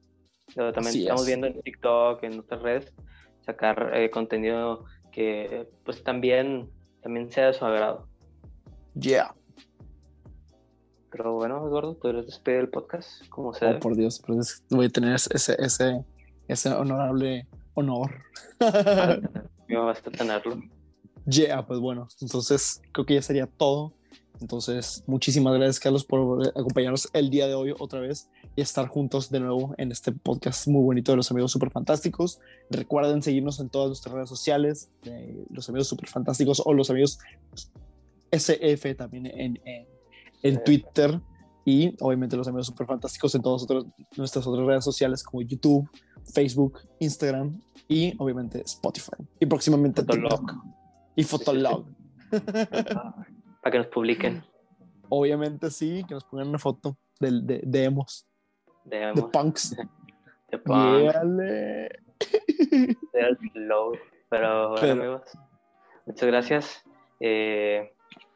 [0.56, 2.94] También estamos viendo en TikTok, en otras redes,
[3.42, 6.70] sacar eh, contenido que pues también,
[7.02, 8.08] también sea de su agrado.
[8.94, 9.34] Yeah.
[11.12, 13.72] Pero bueno, Eduardo, tú eres despedir el podcast, como sea.
[13.72, 14.22] Oh, por Dios,
[14.70, 16.06] voy a tener ese, ese,
[16.48, 18.12] ese honorable honor.
[19.68, 20.62] Me vas a tenerlo.
[21.26, 23.94] Yeah, pues bueno, entonces creo que ya sería todo.
[24.40, 29.30] Entonces, muchísimas gracias, Carlos, por acompañarnos el día de hoy otra vez y estar juntos
[29.30, 32.40] de nuevo en este podcast muy bonito de los amigos super fantásticos.
[32.70, 34.90] Recuerden seguirnos en todas nuestras redes sociales,
[35.50, 37.20] los amigos super fantásticos o los amigos
[38.32, 39.60] SF también en,
[40.44, 41.20] en, Twitter
[41.66, 43.66] y obviamente los amigos super fantásticos en todas
[44.16, 45.90] nuestras otras redes sociales como YouTube,
[46.34, 49.24] Facebook, Instagram y obviamente Spotify.
[49.40, 50.54] Y próximamente TikTok
[51.16, 51.86] y Fotolog.
[53.72, 54.44] que nos publiquen.
[55.10, 58.28] Obviamente sí, que nos pongan una foto de, de, de emos.
[58.84, 59.76] De, punks.
[60.52, 61.14] de punks.
[64.30, 65.22] Pero bueno, amigos,
[66.06, 66.84] muchas gracias.
[67.20, 67.94] Eh,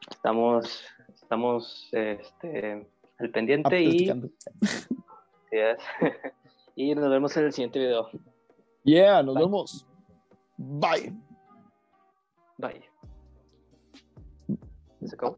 [0.09, 0.83] estamos
[1.31, 2.85] estamos este,
[3.17, 4.11] al pendiente y,
[6.75, 8.09] y nos vemos en el siguiente video.
[8.83, 9.87] Yeah, nos vemos.
[10.57, 11.13] Bye.
[12.57, 12.90] Bye.
[15.01, 15.29] Is it cool?